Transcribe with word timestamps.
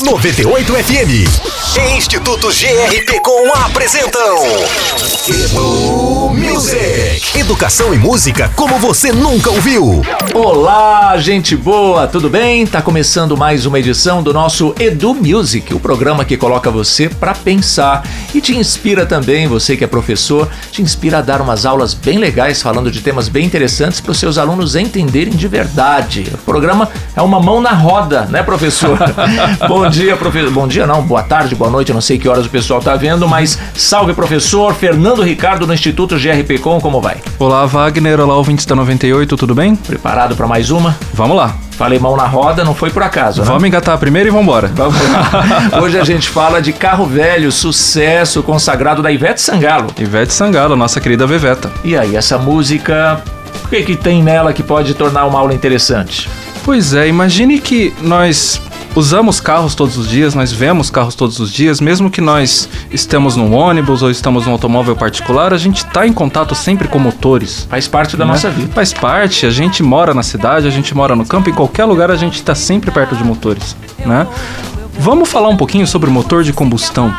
98 0.00 0.74
FM. 0.74 1.10
E 1.76 1.96
Instituto 1.96 2.48
GRP 2.48 3.20
com 3.20 3.52
apresentam. 3.54 4.36
Edu 5.26 6.30
Music. 6.34 7.25
Educação 7.46 7.94
e 7.94 7.96
música 7.96 8.50
como 8.56 8.76
você 8.76 9.12
nunca 9.12 9.50
ouviu. 9.50 10.02
Olá, 10.34 11.16
gente 11.16 11.54
boa, 11.54 12.08
tudo 12.08 12.28
bem? 12.28 12.66
Tá 12.66 12.82
começando 12.82 13.36
mais 13.36 13.64
uma 13.64 13.78
edição 13.78 14.20
do 14.20 14.34
nosso 14.34 14.74
Edu 14.80 15.14
Music, 15.14 15.72
o 15.72 15.78
programa 15.78 16.24
que 16.24 16.36
coloca 16.36 16.72
você 16.72 17.08
para 17.08 17.32
pensar 17.36 18.04
e 18.34 18.40
te 18.40 18.56
inspira 18.56 19.06
também, 19.06 19.46
você 19.46 19.76
que 19.76 19.84
é 19.84 19.86
professor, 19.86 20.48
te 20.72 20.82
inspira 20.82 21.18
a 21.18 21.22
dar 21.22 21.40
umas 21.40 21.64
aulas 21.64 21.94
bem 21.94 22.18
legais 22.18 22.60
falando 22.60 22.90
de 22.90 23.00
temas 23.00 23.28
bem 23.28 23.46
interessantes 23.46 24.00
para 24.00 24.10
os 24.10 24.18
seus 24.18 24.38
alunos 24.38 24.74
entenderem 24.74 25.32
de 25.32 25.46
verdade. 25.46 26.26
O 26.34 26.38
programa 26.38 26.88
é 27.14 27.22
uma 27.22 27.38
mão 27.38 27.60
na 27.60 27.72
roda, 27.72 28.22
né, 28.22 28.42
professor? 28.42 28.98
Bom 29.68 29.88
dia, 29.88 30.16
professor. 30.16 30.50
Bom 30.50 30.66
dia, 30.66 30.84
não, 30.84 31.00
boa 31.00 31.22
tarde, 31.22 31.54
boa 31.54 31.70
noite, 31.70 31.92
não 31.92 32.00
sei 32.00 32.18
que 32.18 32.28
horas 32.28 32.46
o 32.46 32.50
pessoal 32.50 32.80
tá 32.80 32.96
vendo, 32.96 33.28
mas 33.28 33.56
salve, 33.72 34.14
professor. 34.14 34.74
Fernando 34.74 35.22
Ricardo 35.22 35.64
no 35.64 35.72
Instituto 35.72 36.16
GRP 36.18 36.58
Com, 36.58 36.80
como 36.80 37.00
vai? 37.00 37.18
Olá, 37.38 37.66
Wagner. 37.66 38.18
Olá, 38.18 38.34
ouvintes 38.34 38.64
da 38.64 38.74
98, 38.74 39.36
tudo 39.36 39.54
bem? 39.54 39.76
Preparado 39.76 40.34
para 40.34 40.46
mais 40.46 40.70
uma? 40.70 40.96
Vamos 41.12 41.36
lá. 41.36 41.54
Falei 41.72 41.98
mão 41.98 42.16
na 42.16 42.26
roda, 42.26 42.64
não 42.64 42.74
foi 42.74 42.88
por 42.88 43.02
acaso, 43.02 43.42
né? 43.42 43.46
Vamos 43.46 43.64
engatar 43.64 43.98
primeiro 43.98 44.30
e 44.30 44.30
vamos 44.30 44.44
embora. 44.44 44.68
Vamos 44.68 44.96
lá. 45.12 45.30
Hoje 45.82 45.98
a 45.98 46.04
gente 46.04 46.30
fala 46.30 46.62
de 46.62 46.72
carro 46.72 47.04
velho, 47.04 47.52
sucesso 47.52 48.42
consagrado 48.42 49.02
da 49.02 49.12
Ivete 49.12 49.42
Sangalo. 49.42 49.88
Ivete 49.98 50.32
Sangalo, 50.32 50.74
nossa 50.76 50.98
querida 50.98 51.26
Veveta. 51.26 51.70
E 51.84 51.94
aí, 51.94 52.16
essa 52.16 52.38
música, 52.38 53.22
o 53.66 53.68
que, 53.68 53.82
que 53.82 53.96
tem 53.96 54.22
nela 54.22 54.54
que 54.54 54.62
pode 54.62 54.94
tornar 54.94 55.26
uma 55.26 55.38
aula 55.38 55.52
interessante? 55.52 56.30
Pois 56.64 56.94
é, 56.94 57.06
imagine 57.06 57.60
que 57.60 57.92
nós 58.00 58.62
usamos 58.96 59.40
carros 59.40 59.74
todos 59.74 59.98
os 59.98 60.08
dias, 60.08 60.34
nós 60.34 60.50
vemos 60.50 60.90
carros 60.90 61.14
todos 61.14 61.38
os 61.38 61.52
dias, 61.52 61.80
mesmo 61.80 62.10
que 62.10 62.20
nós 62.20 62.68
estamos 62.90 63.36
num 63.36 63.54
ônibus 63.54 64.02
ou 64.02 64.10
estamos 64.10 64.46
num 64.46 64.52
automóvel 64.52 64.96
particular, 64.96 65.52
a 65.52 65.58
gente 65.58 65.84
está 65.84 66.06
em 66.06 66.12
contato 66.12 66.54
sempre 66.54 66.88
com 66.88 66.98
motores. 66.98 67.66
Faz 67.68 67.86
parte 67.86 68.16
da 68.16 68.24
né? 68.24 68.32
nossa 68.32 68.50
vida. 68.50 68.72
Faz 68.72 68.92
parte, 68.94 69.44
a 69.44 69.50
gente 69.50 69.82
mora 69.82 70.14
na 70.14 70.22
cidade, 70.22 70.66
a 70.66 70.70
gente 70.70 70.94
mora 70.94 71.14
no 71.14 71.26
campo, 71.26 71.50
em 71.50 71.52
qualquer 71.52 71.84
lugar 71.84 72.10
a 72.10 72.16
gente 72.16 72.36
está 72.36 72.54
sempre 72.54 72.90
perto 72.90 73.14
de 73.14 73.22
motores, 73.22 73.76
né? 74.04 74.26
Vamos 74.98 75.28
falar 75.28 75.48
um 75.48 75.56
pouquinho 75.56 75.86
sobre 75.86 76.08
o 76.08 76.12
motor 76.12 76.42
de 76.42 76.52
combustão. 76.52 77.14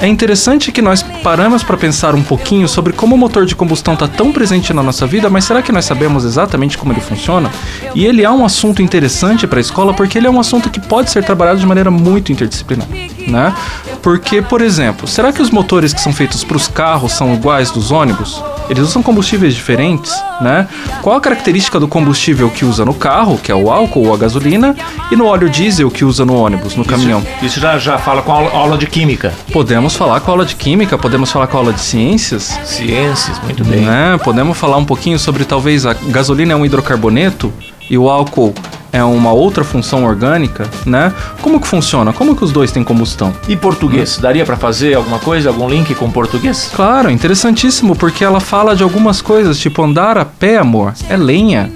É 0.00 0.06
interessante 0.06 0.72
que 0.72 0.82
nós 0.82 1.02
paramos 1.22 1.62
para 1.62 1.76
pensar 1.76 2.14
um 2.14 2.22
pouquinho 2.22 2.66
sobre 2.66 2.92
como 2.92 3.14
o 3.14 3.18
motor 3.18 3.44
de 3.44 3.54
combustão 3.54 3.94
está 3.94 4.08
tão 4.08 4.32
presente 4.32 4.72
na 4.72 4.82
nossa 4.82 5.06
vida, 5.06 5.28
mas 5.28 5.44
será 5.44 5.62
que 5.62 5.70
nós 5.70 5.84
sabemos 5.84 6.24
exatamente 6.24 6.76
como 6.76 6.92
ele 6.92 7.00
funciona? 7.00 7.50
E 7.94 8.04
ele 8.04 8.22
é 8.22 8.30
um 8.30 8.44
assunto 8.44 8.82
interessante 8.82 9.46
para 9.46 9.58
a 9.58 9.60
escola 9.60 9.94
porque 9.94 10.18
ele 10.18 10.26
é 10.26 10.30
um 10.30 10.40
assunto 10.40 10.70
que 10.70 10.80
pode 10.80 11.10
ser 11.10 11.22
trabalhado 11.22 11.60
de 11.60 11.66
maneira 11.66 11.90
muito 11.90 12.32
interdisciplinar, 12.32 12.88
né? 13.26 13.54
Porque, 14.02 14.40
por 14.40 14.62
exemplo, 14.62 15.06
será 15.06 15.32
que 15.32 15.42
os 15.42 15.50
motores 15.50 15.92
que 15.92 16.00
são 16.00 16.12
feitos 16.12 16.42
para 16.42 16.56
os 16.56 16.66
carros 16.66 17.12
são 17.12 17.34
iguais 17.34 17.70
dos 17.70 17.90
ônibus? 17.90 18.42
Eles 18.70 18.84
usam 18.84 19.02
combustíveis 19.02 19.54
diferentes, 19.54 20.12
né? 20.40 20.68
Qual 21.02 21.16
a 21.16 21.20
característica 21.20 21.80
do 21.80 21.88
combustível 21.88 22.48
que 22.48 22.64
usa 22.64 22.84
no 22.84 22.94
carro, 22.94 23.36
que 23.36 23.50
é 23.50 23.54
o 23.54 23.70
álcool 23.70 24.06
ou 24.06 24.14
a 24.14 24.16
gasolina, 24.16 24.76
e 25.10 25.16
no 25.16 25.26
óleo 25.26 25.50
diesel 25.50 25.90
que 25.90 26.04
usa 26.04 26.24
no 26.24 26.36
ônibus, 26.36 26.76
no 26.76 26.84
caminhão? 26.84 27.20
Isso, 27.38 27.46
isso 27.46 27.60
já, 27.60 27.76
já 27.78 27.98
fala 27.98 28.22
com 28.22 28.30
a 28.32 28.36
aula, 28.56 28.78
de 28.78 28.86
química. 28.86 29.34
Podemos 29.52 29.96
falar 29.96 30.20
com 30.20 30.30
a 30.30 30.34
aula 30.34 30.46
de 30.46 30.54
química, 30.54 30.96
podemos 30.96 31.30
falar 31.32 31.48
com 31.48 31.56
a 31.56 31.60
aula 31.60 31.72
de 31.72 31.80
ciências, 31.80 32.58
Ciências, 32.64 33.40
muito 33.42 33.64
bem. 33.64 33.80
né? 33.80 34.18
Podemos 34.22 34.56
falar 34.56 34.76
um 34.76 34.84
pouquinho 34.84 35.18
sobre 35.18 35.44
talvez 35.44 35.84
a 35.84 35.92
gasolina 35.92 36.52
é 36.52 36.56
um 36.56 36.64
hidrocarboneto 36.64 37.52
e 37.90 37.98
o 37.98 38.08
álcool 38.08 38.54
é 38.92 39.02
uma 39.02 39.32
outra 39.32 39.64
função 39.64 40.04
orgânica, 40.04 40.68
né? 40.84 41.12
Como 41.42 41.60
que 41.60 41.66
funciona? 41.66 42.12
Como 42.12 42.34
que 42.34 42.44
os 42.44 42.52
dois 42.52 42.72
têm 42.72 42.82
combustão? 42.82 43.32
E 43.48 43.56
português? 43.56 44.18
Daria 44.18 44.44
para 44.44 44.56
fazer 44.56 44.94
alguma 44.94 45.18
coisa, 45.18 45.48
algum 45.48 45.68
link 45.68 45.94
com 45.94 46.10
português? 46.10 46.70
Claro, 46.74 47.10
interessantíssimo, 47.10 47.94
porque 47.94 48.24
ela 48.24 48.40
fala 48.40 48.74
de 48.74 48.82
algumas 48.82 49.22
coisas, 49.22 49.58
tipo 49.58 49.82
andar 49.82 50.18
a 50.18 50.24
pé, 50.24 50.58
amor, 50.58 50.94
é 51.08 51.16
lenha. 51.16 51.70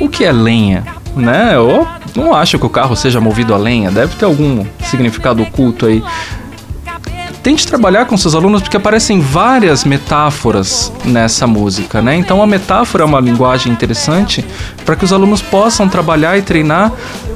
O 0.00 0.08
que 0.08 0.24
é 0.24 0.32
lenha? 0.32 0.84
Né? 1.14 1.52
Eu 1.54 1.86
não 2.14 2.34
acho 2.34 2.58
que 2.58 2.66
o 2.66 2.70
carro 2.70 2.94
seja 2.96 3.20
movido 3.20 3.52
a 3.52 3.56
lenha, 3.56 3.90
deve 3.90 4.14
ter 4.16 4.24
algum 4.24 4.64
significado 4.84 5.42
oculto 5.42 5.86
aí. 5.86 6.02
Tente 7.42 7.66
trabalhar 7.66 8.04
com 8.04 8.18
seus 8.18 8.34
alunos 8.34 8.60
porque 8.60 8.76
aparecem 8.76 9.18
várias 9.18 9.82
metáforas 9.84 10.92
nessa 11.06 11.46
música, 11.46 12.02
né? 12.02 12.14
Então 12.14 12.42
a 12.42 12.46
metáfora 12.46 13.02
é 13.02 13.06
uma 13.06 13.18
linguagem 13.18 13.72
interessante 13.72 14.44
para 14.84 14.94
que 14.94 15.06
os 15.06 15.12
alunos 15.12 15.40
possam 15.40 15.88
trabalhar 15.88 16.36
e 16.36 16.42
treinar 16.42 16.92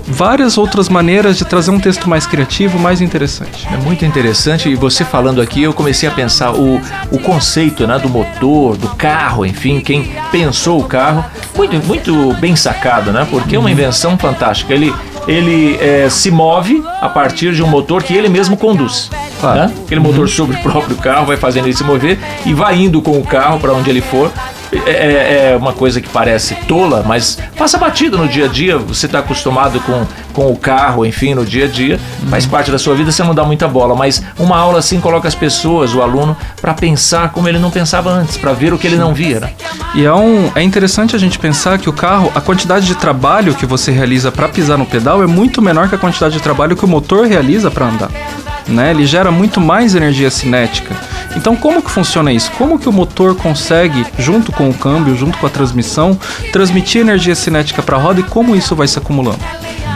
várias 0.07 0.59
outras 0.59 0.91
maneiras 0.91 1.39
de 1.39 1.47
trazer 1.47 1.71
um 1.71 1.81
texto 1.81 2.09
mais 2.09 2.27
criativo, 2.27 2.79
mais 2.79 3.01
interessante. 3.01 3.67
É 3.73 3.79
muito 3.79 4.05
interessante 4.05 4.69
e 4.69 4.75
você 4.75 5.07
falando 5.07 5.41
aqui, 5.41 5.63
eu 5.63 5.73
comecei 5.73 6.07
a 6.07 6.13
pensar 6.13 6.53
o, 6.53 6.79
o 7.11 7.19
conceito 7.19 7.87
né, 7.87 7.99
do 7.99 8.09
motor, 8.09 8.77
do 8.77 8.89
carro, 8.89 9.47
enfim, 9.47 9.81
quem 9.81 10.15
pensou 10.31 10.81
o 10.81 10.85
carro, 10.85 11.25
muito, 11.57 11.77
muito 11.87 12.35
bem 12.35 12.55
sacado, 12.55 13.11
né? 13.11 13.27
Porque 13.31 13.57
é 13.57 13.59
uma 13.59 13.71
invenção 13.71 14.19
fantástica. 14.19 14.75
Ele, 14.75 14.95
ele 15.27 15.79
é, 15.81 16.11
se 16.11 16.31
move 16.31 16.85
a 17.01 17.09
partir 17.09 17.55
de 17.55 17.63
um 17.63 17.67
motor 17.67 18.03
que 18.03 18.15
ele 18.15 18.29
mesmo 18.29 18.57
conduz. 18.57 19.11
Claro. 19.53 19.59
Né? 19.69 19.75
Aquele 19.85 20.01
motor 20.01 20.29
sobre 20.29 20.57
o 20.57 20.61
próprio 20.61 20.97
carro 20.97 21.27
vai 21.27 21.37
fazendo 21.37 21.67
ele 21.67 21.77
se 21.77 21.85
mover 21.85 22.19
e 22.47 22.53
vai 22.55 22.77
indo 22.81 23.01
com 23.03 23.19
o 23.19 23.25
carro 23.25 23.59
para 23.61 23.73
onde 23.73 23.91
ele 23.91 24.01
for. 24.01 24.31
É, 24.87 24.91
é- 24.91 25.51
é 25.53 25.57
uma 25.57 25.73
coisa 25.73 26.01
que 26.01 26.09
parece 26.09 26.57
tola, 26.67 27.05
mas 27.07 27.39
passa 27.57 27.79
batido 27.79 28.19
no 28.19 28.27
dia 28.27 28.47
a 28.47 28.49
dia. 28.49 28.77
Você 28.77 29.07
está 29.07 29.21
acostumado 29.21 29.79
com, 29.81 30.05
com 30.33 30.51
o 30.51 30.57
carro, 30.57 31.07
enfim, 31.07 31.33
no 31.33 31.45
dia 31.45 31.67
a 31.67 31.69
dia, 31.69 32.01
faz 32.29 32.45
parte 32.45 32.73
da 32.73 32.79
sua 32.79 32.93
vida, 32.97 33.13
você 33.13 33.23
não 33.23 33.35
dá 33.37 33.45
muita 33.45 33.69
bola. 33.69 33.95
Mas 33.95 34.21
uma 34.37 34.57
aula 34.59 34.81
assim 34.81 34.99
coloca 34.99 35.29
as 35.29 35.35
pessoas, 35.35 35.95
o 35.95 36.03
aluno, 36.03 36.37
para 36.61 36.75
pensar 36.75 37.31
como 37.31 37.49
ele 37.49 37.59
não 37.59 37.71
pensava 37.71 38.11
antes, 38.11 38.37
para 38.37 38.53
ver 38.53 38.73
o 38.75 38.79
que 38.79 38.89
ele 38.89 38.97
não 38.97 39.15
via. 39.15 39.39
Né? 39.39 39.51
E 39.95 40.05
é, 40.05 40.13
um, 40.13 40.51
é 40.57 40.63
interessante 40.63 41.15
a 41.15 41.19
gente 41.21 41.39
pensar 41.39 41.79
que 41.79 41.89
o 41.89 41.93
carro, 41.93 42.33
a 42.35 42.41
quantidade 42.41 42.85
de 42.85 42.97
trabalho 42.97 43.55
que 43.55 43.67
você 43.67 43.93
realiza 43.93 44.33
para 44.33 44.49
pisar 44.49 44.77
no 44.77 44.87
pedal 44.87 45.23
é 45.23 45.27
muito 45.27 45.63
menor 45.63 45.89
que 45.89 45.95
a 45.95 45.99
quantidade 45.99 46.35
de 46.35 46.43
trabalho 46.43 46.77
que 46.77 46.85
o 46.85 46.89
motor 46.89 47.27
realiza 47.29 47.71
para 47.71 47.87
andar. 47.87 48.11
Né? 48.67 48.91
Ele 48.91 49.05
gera 49.07 49.31
muito 49.31 49.61
mais 49.61 49.95
energia 49.95 50.31
cinética. 50.31 50.97
Então, 51.37 51.55
como 51.55 51.83
que 51.83 51.91
funciona 51.91 52.33
isso? 52.33 52.51
Como 52.53 52.79
que 52.79 52.89
o 52.89 52.93
motor 52.93 53.35
consegue, 53.37 54.07
junto 54.19 54.53
com 54.53 54.71
o 54.71 54.75
câmbio, 54.75 55.17
junto 55.17 55.37
com 55.37 55.47
a 55.47 55.51
transmissão, 55.51 56.19
transmitir 56.53 57.01
energia 57.01 57.35
cinética 57.35 57.83
para 57.83 57.97
a 57.97 58.01
roda 58.01 58.21
e 58.21 58.25
como 58.25 58.57
isso 58.57 58.75
vai 58.75 58.89
se 58.89 58.99
acumulando? 58.99 59.41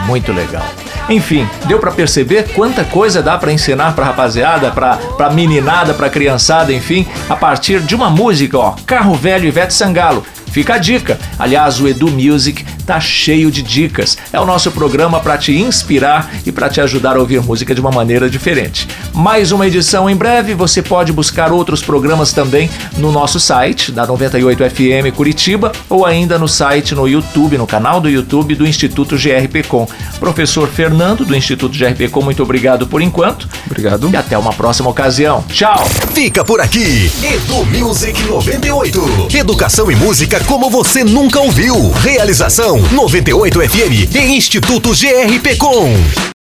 Muito 0.07 0.33
legal. 0.33 0.67
Enfim, 1.09 1.49
deu 1.65 1.79
pra 1.79 1.91
perceber 1.91 2.53
quanta 2.53 2.85
coisa 2.85 3.23
dá 3.23 3.39
pra 3.39 3.53
ensinar 3.53 3.95
pra 3.95 4.05
rapaziada, 4.05 4.71
pra 4.71 5.31
meninada, 5.31 5.95
pra 5.95 6.11
criançada, 6.11 6.73
enfim, 6.73 7.07
a 7.31 7.37
partir 7.37 7.81
de 7.81 7.95
uma 7.95 8.11
música, 8.11 8.59
ó, 8.59 8.75
Carro 8.85 9.15
Velho 9.15 9.47
Ivete 9.47 9.73
Sangalo. 9.73 10.27
Fica 10.51 10.75
a 10.75 10.79
dica. 10.79 11.19
Aliás, 11.39 11.81
o 11.81 11.87
Edu 11.89 12.11
Music 12.11 12.65
tá 12.89 12.99
cheio 12.99 13.51
de 13.51 13.61
dicas. 13.61 14.17
É 14.33 14.41
o 14.41 14.47
nosso 14.47 14.71
programa 14.71 15.21
para 15.21 15.37
te 15.37 15.55
inspirar 15.55 16.33
e 16.47 16.51
para 16.51 16.71
te 16.71 16.81
ajudar 16.81 17.17
a 17.17 17.21
ouvir 17.21 17.43
música 17.43 17.75
de 17.75 17.83
uma 17.83 17.91
maneira 17.91 18.31
diferente. 18.31 18.89
Mais 19.13 19.53
uma 19.53 19.67
edição 19.67 20.09
em 20.09 20.17
breve. 20.17 20.55
Você 20.55 20.81
pode 20.81 21.13
buscar 21.13 21.53
outros 21.53 21.83
programas 21.83 22.33
também 22.33 22.71
no 22.97 23.13
nosso 23.13 23.39
site 23.39 23.93
da 23.93 24.07
98 24.07 24.71
FM 24.71 25.15
Curitiba 25.15 25.71
ou 25.87 26.07
ainda 26.07 26.39
no 26.39 26.49
site 26.49 26.95
no 26.95 27.07
YouTube, 27.07 27.59
no 27.59 27.67
canal 27.67 28.01
do 28.01 28.09
YouTube 28.09 28.55
do 28.55 28.67
Instituto 28.67 29.17
GRPcom. 29.17 29.87
Professor 30.19 30.67
Fernando 30.67 31.27
do 31.27 31.37
Instituto 31.37 31.77
GRPcom, 31.77 32.23
muito 32.23 32.43
obrigado 32.43 32.87
por 32.87 33.03
enquanto 33.03 33.47
Obrigado. 33.67 34.09
e 34.11 34.17
até 34.17 34.39
uma 34.39 34.55
próxima 34.55 34.89
ocasião. 34.89 35.45
Tchau. 35.51 35.85
Fica 36.15 36.43
por 36.43 36.59
aqui. 36.59 37.13
Edu 37.23 37.67
Music 37.67 38.19
98. 38.23 39.29
Educação 39.35 39.91
e 39.91 39.95
música 39.95 40.41
como 40.45 40.71
você 40.71 41.05
nunca 41.05 41.39
ouviu. 41.39 41.91
Realização 41.91 42.78
98 42.93 43.61
FM 43.61 44.15
e 44.15 44.37
Instituto 44.37 44.91
GRP 44.91 45.57
Com. 45.57 46.38